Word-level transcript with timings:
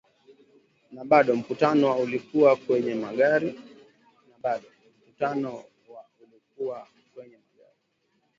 na 0.91 1.03
bado 1.05 1.35
mkutano 1.35 1.87
wa 1.87 1.95
ulikuwa 1.97 2.55
kwenye 2.55 2.95
magari 2.95 3.57